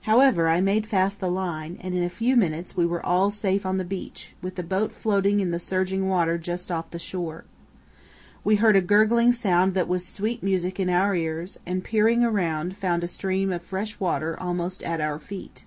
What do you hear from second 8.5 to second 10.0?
heard a gurgling sound that